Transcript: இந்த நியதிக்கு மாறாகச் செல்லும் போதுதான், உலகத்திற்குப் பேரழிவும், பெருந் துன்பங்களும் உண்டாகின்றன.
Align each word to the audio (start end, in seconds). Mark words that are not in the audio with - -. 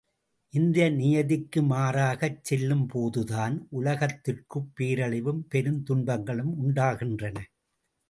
இந்த 0.53 0.89
நியதிக்கு 0.89 1.61
மாறாகச் 1.63 2.39
செல்லும் 2.41 2.87
போதுதான், 2.87 3.67
உலகத்திற்குப் 3.71 4.71
பேரழிவும், 4.75 5.41
பெருந் 5.49 5.81
துன்பங்களும் 5.83 6.53
உண்டாகின்றன. 6.57 7.37